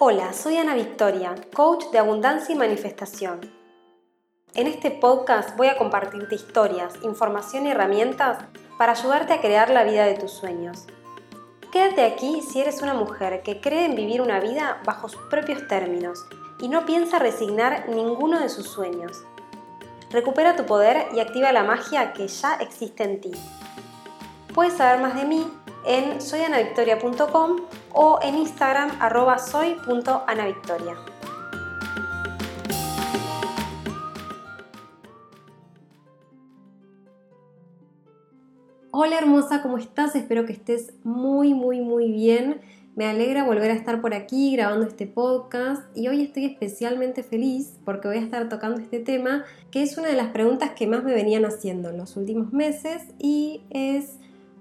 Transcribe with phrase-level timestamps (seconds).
[0.00, 3.40] Hola, soy Ana Victoria, coach de abundancia y manifestación.
[4.54, 8.38] En este podcast voy a compartirte historias, información y herramientas
[8.78, 10.86] para ayudarte a crear la vida de tus sueños.
[11.72, 15.66] Quédate aquí si eres una mujer que cree en vivir una vida bajo sus propios
[15.66, 16.24] términos
[16.60, 19.24] y no piensa resignar ninguno de sus sueños.
[20.12, 23.32] Recupera tu poder y activa la magia que ya existe en ti.
[24.54, 25.44] Puedes saber más de mí
[25.88, 27.56] en soyanavictoria.com
[27.94, 30.94] o en Instagram arroba soy.anavictoria.
[38.90, 40.14] Hola hermosa, ¿cómo estás?
[40.14, 42.60] Espero que estés muy, muy, muy bien.
[42.94, 47.78] Me alegra volver a estar por aquí grabando este podcast y hoy estoy especialmente feliz
[47.86, 51.02] porque voy a estar tocando este tema que es una de las preguntas que más
[51.02, 54.18] me venían haciendo en los últimos meses y es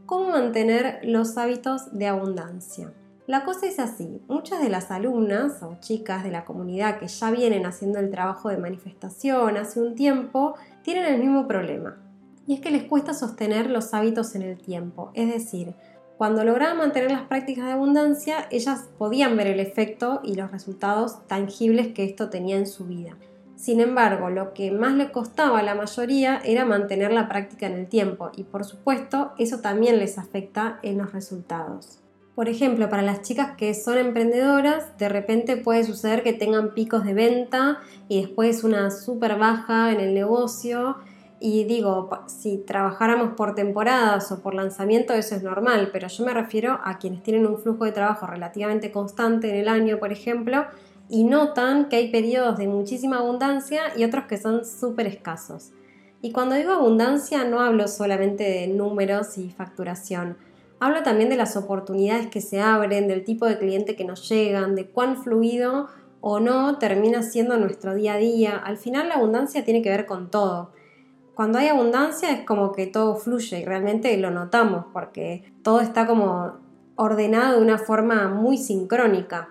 [0.07, 2.91] cómo mantener los hábitos de abundancia.
[3.27, 7.29] La cosa es así, muchas de las alumnas o chicas de la comunidad que ya
[7.29, 11.97] vienen haciendo el trabajo de manifestación hace un tiempo tienen el mismo problema
[12.47, 15.75] y es que les cuesta sostener los hábitos en el tiempo, es decir,
[16.17, 21.27] cuando lograban mantener las prácticas de abundancia, ellas podían ver el efecto y los resultados
[21.27, 23.17] tangibles que esto tenía en su vida.
[23.57, 27.73] Sin embargo, lo que más le costaba a la mayoría era mantener la práctica en
[27.73, 31.99] el tiempo y por supuesto eso también les afecta en los resultados.
[32.35, 37.03] Por ejemplo, para las chicas que son emprendedoras, de repente puede suceder que tengan picos
[37.03, 40.97] de venta y después una súper baja en el negocio
[41.39, 46.33] y digo, si trabajáramos por temporadas o por lanzamiento, eso es normal, pero yo me
[46.35, 50.67] refiero a quienes tienen un flujo de trabajo relativamente constante en el año, por ejemplo,
[51.09, 55.71] y notan que hay periodos de muchísima abundancia y otros que son súper escasos.
[56.21, 60.37] Y cuando digo abundancia no hablo solamente de números y facturación,
[60.79, 64.75] hablo también de las oportunidades que se abren, del tipo de cliente que nos llegan,
[64.75, 65.87] de cuán fluido
[66.21, 68.57] o no termina siendo nuestro día a día.
[68.57, 70.71] Al final la abundancia tiene que ver con todo
[71.37, 76.07] cuando hay abundancia es como que todo fluye y realmente lo notamos porque todo está
[76.07, 76.53] como
[76.95, 79.49] ordenado de una forma muy sincrónica.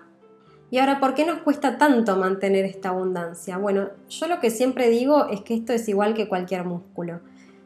[0.69, 3.57] Y ahora, ¿por qué nos cuesta tanto mantener esta abundancia?
[3.57, 7.21] Bueno, yo lo que siempre digo es que esto es igual que cualquier músculo.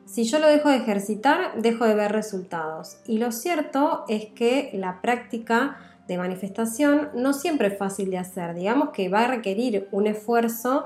[0.06, 2.98] Si yo lo dejo de ejercitar, dejo de ver resultados.
[3.08, 8.54] Y lo cierto es que la práctica de manifestación no siempre es fácil de hacer.
[8.54, 10.86] Digamos que va a requerir un esfuerzo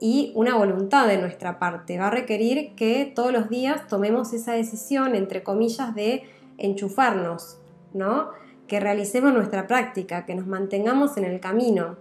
[0.00, 1.98] y una voluntad de nuestra parte.
[1.98, 6.24] Va a requerir que todos los días tomemos esa decisión, entre comillas, de
[6.58, 7.58] enchufarnos,
[7.92, 8.30] ¿no?
[8.66, 11.96] Que realicemos nuestra práctica, que nos mantengamos en el camino.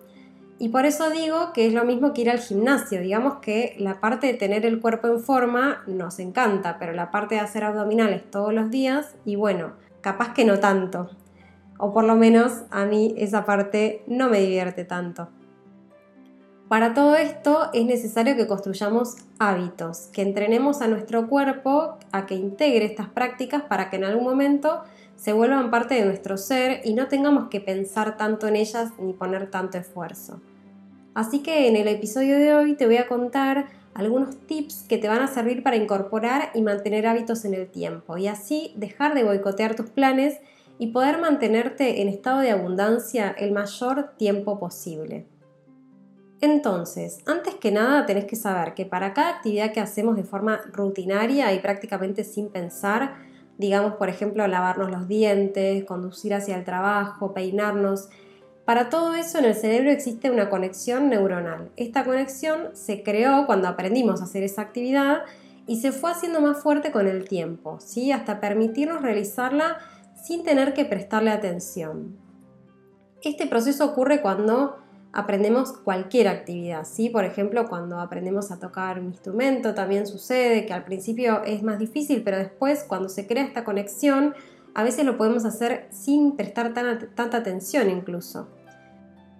[0.60, 3.02] Y por eso digo que es lo mismo que ir al gimnasio.
[3.02, 7.36] Digamos que la parte de tener el cuerpo en forma nos encanta, pero la parte
[7.36, 11.10] de hacer abdominales todos los días, y bueno, capaz que no tanto.
[11.80, 15.30] O por lo menos a mí esa parte no me divierte tanto.
[16.72, 22.36] Para todo esto es necesario que construyamos hábitos, que entrenemos a nuestro cuerpo a que
[22.36, 24.84] integre estas prácticas para que en algún momento
[25.22, 29.14] se vuelvan parte de nuestro ser y no tengamos que pensar tanto en ellas ni
[29.14, 30.42] poner tanto esfuerzo.
[31.14, 35.08] Así que en el episodio de hoy te voy a contar algunos tips que te
[35.08, 39.24] van a servir para incorporar y mantener hábitos en el tiempo y así dejar de
[39.24, 40.40] boicotear tus planes
[40.80, 45.28] y poder mantenerte en estado de abundancia el mayor tiempo posible.
[46.40, 50.62] Entonces, antes que nada tenés que saber que para cada actividad que hacemos de forma
[50.74, 53.30] rutinaria y prácticamente sin pensar,
[53.62, 58.10] digamos por ejemplo lavarnos los dientes, conducir hacia el trabajo, peinarnos,
[58.66, 61.72] para todo eso en el cerebro existe una conexión neuronal.
[61.78, 65.22] Esta conexión se creó cuando aprendimos a hacer esa actividad
[65.68, 68.12] y se fue haciendo más fuerte con el tiempo, ¿sí?
[68.12, 69.78] hasta permitirnos realizarla
[70.22, 72.18] sin tener que prestarle atención.
[73.22, 74.78] Este proceso ocurre cuando
[75.14, 77.10] aprendemos cualquier actividad, ¿sí?
[77.10, 81.80] Por ejemplo, cuando aprendemos a tocar un instrumento también sucede que al principio es más
[81.80, 84.34] difícil, pero después cuando se crea esta conexión,
[84.74, 88.48] a veces lo podemos hacer sin prestar tanta atención incluso.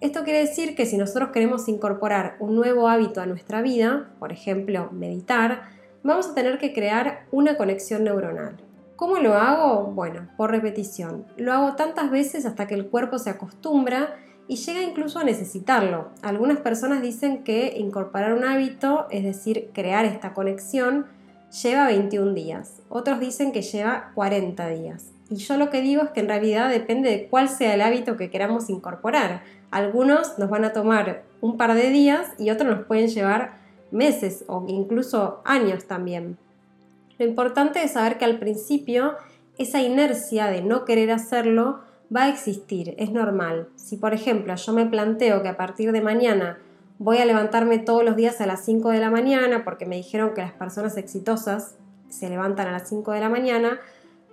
[0.02, 4.32] Esto quiere decir que si nosotros queremos incorporar un nuevo hábito a nuestra vida, por
[4.32, 5.62] ejemplo, meditar,
[6.02, 8.56] vamos a tener que crear una conexión neuronal.
[8.96, 9.92] ¿Cómo lo hago?
[9.92, 11.24] Bueno, por repetición.
[11.36, 14.16] Lo hago tantas veces hasta que el cuerpo se acostumbra
[14.52, 16.10] y llega incluso a necesitarlo.
[16.20, 21.06] Algunas personas dicen que incorporar un hábito, es decir, crear esta conexión,
[21.62, 22.82] lleva 21 días.
[22.90, 25.06] Otros dicen que lleva 40 días.
[25.30, 28.18] Y yo lo que digo es que en realidad depende de cuál sea el hábito
[28.18, 29.42] que queramos incorporar.
[29.70, 33.54] Algunos nos van a tomar un par de días y otros nos pueden llevar
[33.90, 36.36] meses o incluso años también.
[37.18, 39.14] Lo importante es saber que al principio
[39.56, 41.80] esa inercia de no querer hacerlo
[42.14, 43.68] va a existir, es normal.
[43.76, 46.58] Si por ejemplo yo me planteo que a partir de mañana
[46.98, 50.34] voy a levantarme todos los días a las 5 de la mañana porque me dijeron
[50.34, 51.74] que las personas exitosas
[52.08, 53.80] se levantan a las 5 de la mañana,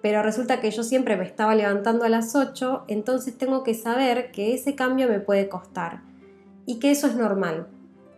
[0.01, 4.31] pero resulta que yo siempre me estaba levantando a las 8, entonces tengo que saber
[4.31, 6.01] que ese cambio me puede costar
[6.65, 7.67] y que eso es normal.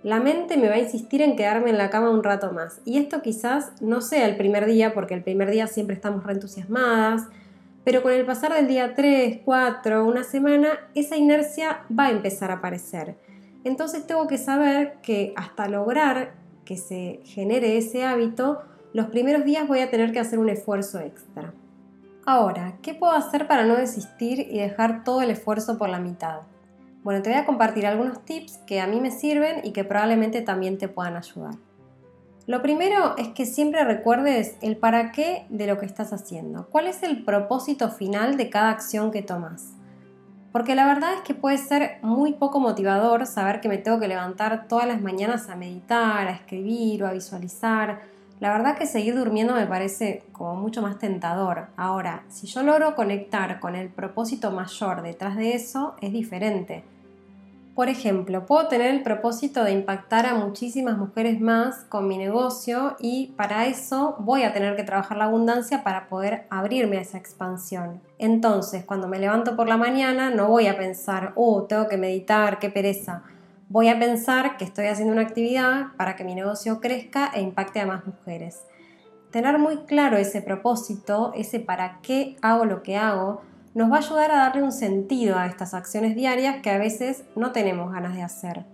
[0.04, 2.98] La mente me va a insistir en quedarme en la cama un rato más y
[2.98, 7.28] esto quizás no sea el primer día porque el primer día siempre estamos reentusiasmadas,
[7.84, 12.52] pero con el pasar del día 3, 4, una semana, esa inercia va a empezar
[12.52, 13.18] a aparecer.
[13.64, 16.34] Entonces tengo que saber que hasta lograr
[16.66, 18.62] que se genere ese hábito,
[18.94, 21.54] los primeros días voy a tener que hacer un esfuerzo extra.
[22.26, 26.42] Ahora, ¿qué puedo hacer para no desistir y dejar todo el esfuerzo por la mitad?
[27.04, 30.42] Bueno, te voy a compartir algunos tips que a mí me sirven y que probablemente
[30.42, 31.56] también te puedan ayudar.
[32.48, 36.68] Lo primero es que siempre recuerdes el para qué de lo que estás haciendo.
[36.72, 39.74] ¿Cuál es el propósito final de cada acción que tomas?
[40.52, 44.08] Porque la verdad es que puede ser muy poco motivador saber que me tengo que
[44.08, 48.02] levantar todas las mañanas a meditar, a escribir o a visualizar.
[48.40, 51.68] La verdad que seguir durmiendo me parece como mucho más tentador.
[51.78, 56.84] Ahora, si yo logro conectar con el propósito mayor detrás de eso, es diferente.
[57.76, 62.98] Por ejemplo, puedo tener el propósito de impactar a muchísimas mujeres más con mi negocio
[63.00, 67.18] y para eso voy a tener que trabajar la abundancia para poder abrirme a esa
[67.18, 68.02] expansión.
[68.18, 72.60] Entonces, cuando me levanto por la mañana, no voy a pensar, oh, tengo que meditar,
[72.60, 73.24] qué pereza.
[73.70, 77.80] Voy a pensar que estoy haciendo una actividad para que mi negocio crezca e impacte
[77.80, 78.66] a más mujeres.
[79.32, 84.00] Tener muy claro ese propósito, ese para qué hago lo que hago, nos va a
[84.00, 88.16] ayudar a darle un sentido a estas acciones diarias que a veces no tenemos ganas
[88.16, 88.66] de hacer.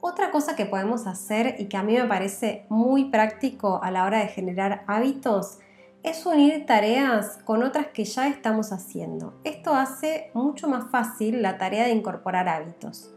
[0.00, 4.04] Otra cosa que podemos hacer y que a mí me parece muy práctico a la
[4.04, 5.58] hora de generar hábitos
[6.02, 9.34] es unir tareas con otras que ya estamos haciendo.
[9.44, 13.14] Esto hace mucho más fácil la tarea de incorporar hábitos.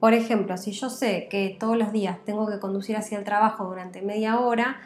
[0.00, 3.66] Por ejemplo, si yo sé que todos los días tengo que conducir hacia el trabajo
[3.66, 4.78] durante media hora,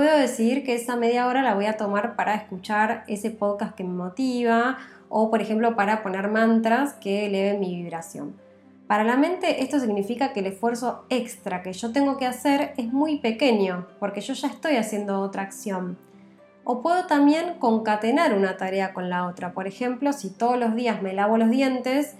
[0.00, 3.84] puedo decidir que esa media hora la voy a tomar para escuchar ese podcast que
[3.84, 4.78] me motiva
[5.10, 8.34] o, por ejemplo, para poner mantras que eleven mi vibración.
[8.86, 12.90] Para la mente esto significa que el esfuerzo extra que yo tengo que hacer es
[12.90, 15.98] muy pequeño porque yo ya estoy haciendo otra acción.
[16.64, 19.52] O puedo también concatenar una tarea con la otra.
[19.52, 22.14] Por ejemplo, si todos los días me lavo los dientes,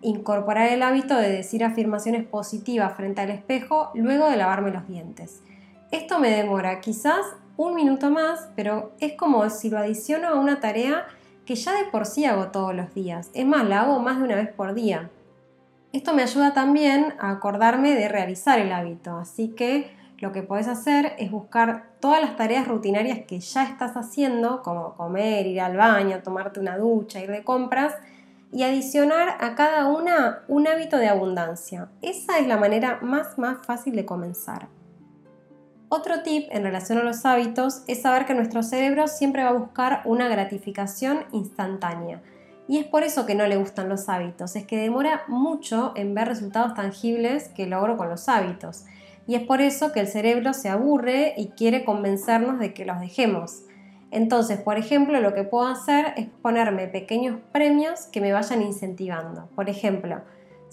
[0.00, 5.42] incorporar el hábito de decir afirmaciones positivas frente al espejo luego de lavarme los dientes.
[5.90, 7.24] Esto me demora quizás
[7.56, 11.06] un minuto más, pero es como si lo adiciono a una tarea
[11.44, 13.30] que ya de por sí hago todos los días.
[13.34, 15.10] Es más, la hago más de una vez por día.
[15.92, 20.66] Esto me ayuda también a acordarme de realizar el hábito, así que lo que puedes
[20.66, 25.76] hacer es buscar todas las tareas rutinarias que ya estás haciendo, como comer, ir al
[25.76, 27.94] baño, tomarte una ducha, ir de compras,
[28.52, 31.88] y adicionar a cada una un hábito de abundancia.
[32.02, 34.68] Esa es la manera más más fácil de comenzar.
[35.96, 39.54] Otro tip en relación a los hábitos es saber que nuestro cerebro siempre va a
[39.54, 42.20] buscar una gratificación instantánea.
[42.68, 46.14] Y es por eso que no le gustan los hábitos, es que demora mucho en
[46.14, 48.84] ver resultados tangibles que logro con los hábitos.
[49.26, 53.00] Y es por eso que el cerebro se aburre y quiere convencernos de que los
[53.00, 53.62] dejemos.
[54.10, 59.48] Entonces, por ejemplo, lo que puedo hacer es ponerme pequeños premios que me vayan incentivando.
[59.56, 60.20] Por ejemplo,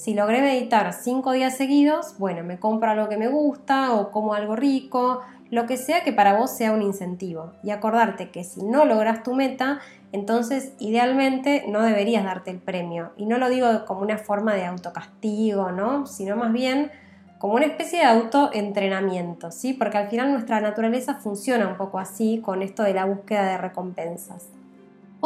[0.04, 4.34] si logré meditar cinco días seguidos, bueno, me compro algo que me gusta o como
[4.34, 7.54] algo rico, lo que sea que para vos sea un incentivo.
[7.64, 9.80] Y acordarte que si no logras tu meta,
[10.12, 13.14] entonces idealmente no deberías darte el premio.
[13.16, 16.06] Y no lo digo como una forma de autocastigo, ¿no?
[16.06, 16.92] Sino más bien
[17.38, 19.72] como una especie de autoentrenamiento, ¿sí?
[19.72, 23.58] Porque al final nuestra naturaleza funciona un poco así con esto de la búsqueda de
[23.58, 24.50] recompensas.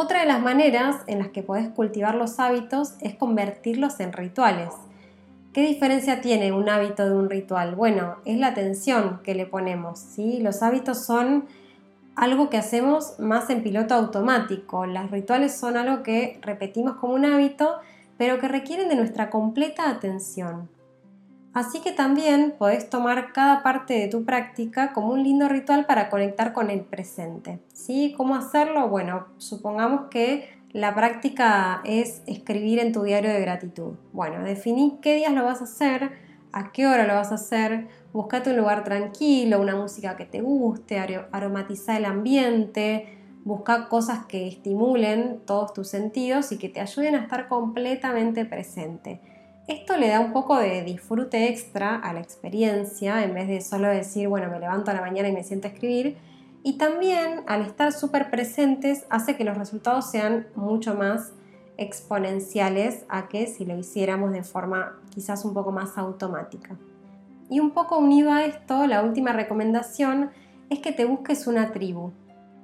[0.00, 4.68] Otra de las maneras en las que podés cultivar los hábitos es convertirlos en rituales.
[5.52, 7.74] ¿Qué diferencia tiene un hábito de un ritual?
[7.74, 9.98] Bueno, es la atención que le ponemos.
[9.98, 10.38] ¿sí?
[10.38, 11.46] Los hábitos son
[12.14, 14.86] algo que hacemos más en piloto automático.
[14.86, 17.80] Los rituales son algo que repetimos como un hábito,
[18.16, 20.68] pero que requieren de nuestra completa atención.
[21.58, 26.08] Así que también podés tomar cada parte de tu práctica como un lindo ritual para
[26.08, 27.58] conectar con el presente.
[27.72, 28.14] ¿Sí?
[28.16, 28.88] ¿Cómo hacerlo?
[28.88, 33.94] Bueno, supongamos que la práctica es escribir en tu diario de gratitud.
[34.12, 36.12] Bueno, definí qué días lo vas a hacer,
[36.52, 40.40] a qué hora lo vas a hacer, buscate un lugar tranquilo, una música que te
[40.40, 41.00] guste,
[41.32, 47.22] aromatiza el ambiente, busca cosas que estimulen todos tus sentidos y que te ayuden a
[47.22, 49.37] estar completamente presente.
[49.68, 53.88] Esto le da un poco de disfrute extra a la experiencia, en vez de solo
[53.88, 56.16] decir, bueno, me levanto a la mañana y me siento a escribir.
[56.62, 61.34] Y también, al estar súper presentes, hace que los resultados sean mucho más
[61.76, 66.78] exponenciales a que si lo hiciéramos de forma quizás un poco más automática.
[67.50, 70.30] Y un poco unido a esto, la última recomendación
[70.70, 72.12] es que te busques una tribu,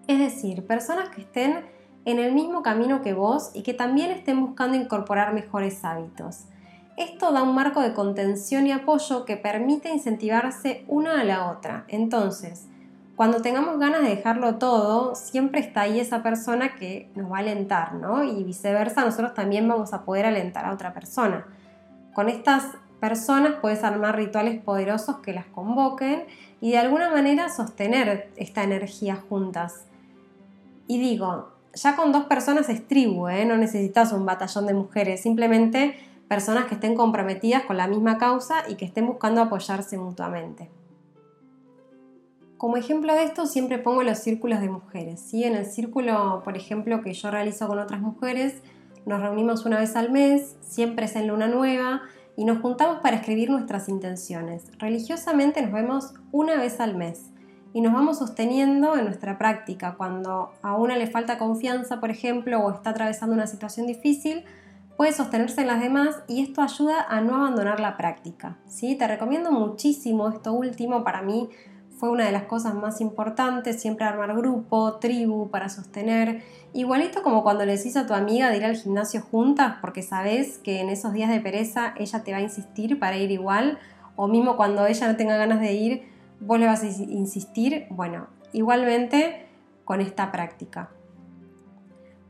[0.07, 1.67] es decir, personas que estén
[2.07, 6.47] en el mismo camino que vos y que también estén buscando incorporar mejores hábitos.
[6.97, 11.85] Esto da un marco de contención y apoyo que permite incentivarse una a la otra.
[11.89, 12.69] Entonces,
[13.17, 17.41] cuando tengamos ganas de dejarlo todo, siempre está ahí esa persona que nos va a
[17.41, 18.23] alentar, ¿no?
[18.23, 21.47] Y viceversa, nosotros también vamos a poder alentar a otra persona.
[22.13, 26.25] Con estas personas puedes armar rituales poderosos que las convoquen
[26.61, 29.85] y de alguna manera sostener esta energía juntas.
[30.87, 33.45] Y digo, ya con dos personas es tribu, ¿eh?
[33.45, 35.97] no necesitas un batallón de mujeres, simplemente
[36.29, 40.71] personas que estén comprometidas con la misma causa y que estén buscando apoyarse mutuamente.
[42.57, 45.21] Como ejemplo de esto siempre pongo los círculos de mujeres.
[45.21, 45.45] ¿sí?
[45.45, 48.63] En el círculo, por ejemplo, que yo realizo con otras mujeres,
[49.05, 52.03] nos reunimos una vez al mes, siempre es en luna nueva,
[52.37, 54.65] y nos juntamos para escribir nuestras intenciones.
[54.79, 57.31] Religiosamente nos vemos una vez al mes
[57.73, 59.95] y nos vamos sosteniendo en nuestra práctica.
[59.97, 64.45] Cuando a una le falta confianza, por ejemplo, o está atravesando una situación difícil,
[64.97, 68.57] puede sostenerse en las demás y esto ayuda a no abandonar la práctica.
[68.67, 68.95] ¿sí?
[68.97, 71.51] Te recomiendo muchísimo esto último, para mí
[71.99, 76.43] fue una de las cosas más importantes, siempre armar grupo, tribu para sostener.
[76.73, 80.59] Igualito como cuando le decís a tu amiga de ir al gimnasio juntas, porque sabes
[80.59, 83.79] que en esos días de pereza ella te va a insistir para ir igual,
[84.17, 86.09] o mismo cuando ella no tenga ganas de ir,
[86.41, 87.87] vos le vas a insistir.
[87.91, 89.47] Bueno, igualmente
[89.85, 90.91] con esta práctica.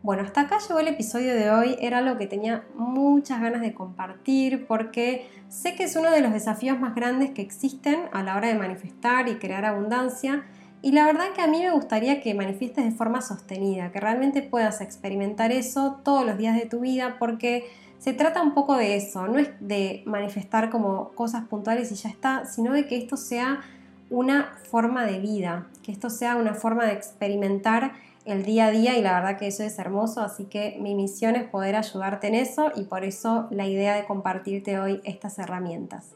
[0.05, 1.77] Bueno, hasta acá llegó el episodio de hoy.
[1.81, 6.31] Era algo que tenía muchas ganas de compartir porque sé que es uno de los
[6.31, 10.45] desafíos más grandes que existen a la hora de manifestar y crear abundancia.
[10.83, 14.43] Y la verdad que a mí me gustaría que manifiestes de forma sostenida, que realmente
[14.43, 17.65] puedas experimentar eso todos los días de tu vida porque
[17.99, 22.11] se trata un poco de eso, no es de manifestar como cosas puntuales y ya
[22.11, 23.63] está, sino de que esto sea
[24.11, 27.93] una forma de vida, que esto sea una forma de experimentar
[28.25, 31.37] el día a día y la verdad que eso es hermoso, así que mi misión
[31.37, 36.13] es poder ayudarte en eso y por eso la idea de compartirte hoy estas herramientas.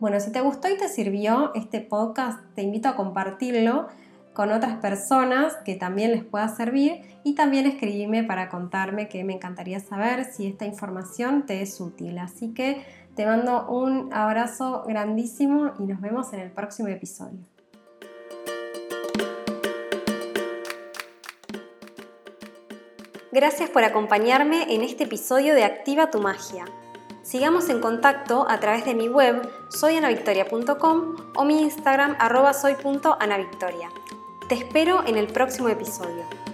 [0.00, 3.86] Bueno, si te gustó y te sirvió este podcast, te invito a compartirlo
[4.32, 9.34] con otras personas que también les pueda servir y también escribirme para contarme que me
[9.34, 12.18] encantaría saber si esta información te es útil.
[12.18, 17.51] Así que te mando un abrazo grandísimo y nos vemos en el próximo episodio.
[23.32, 26.66] Gracias por acompañarme en este episodio de Activa tu Magia.
[27.22, 33.88] Sigamos en contacto a través de mi web soyanavictoria.com o mi Instagram arroba soy.anavictoria.
[34.50, 36.51] Te espero en el próximo episodio.